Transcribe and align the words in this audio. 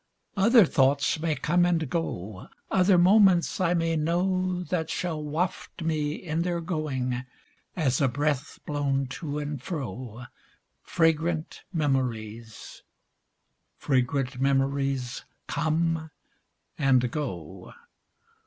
Other 0.35 0.65
thoughts 0.65 1.19
may 1.19 1.35
come 1.35 1.63
and 1.63 1.87
go. 1.87 2.47
Other 2.71 2.97
moments 2.97 3.59
I 3.61 3.75
may 3.75 3.95
know 3.95 4.63
That 4.63 4.89
shall 4.89 5.23
waft 5.23 5.83
me, 5.83 6.13
in 6.13 6.41
their 6.41 6.59
going. 6.59 7.23
As 7.75 8.01
a 8.01 8.07
breath 8.07 8.57
blown 8.65 9.05
to 9.09 9.37
and 9.37 9.61
fro. 9.61 10.23
Fragrant 10.81 11.61
memories: 11.71 12.81
fragrant 13.77 14.41
memories 14.41 15.23
Come 15.45 16.09
and 16.79 17.11
go. 17.11 17.75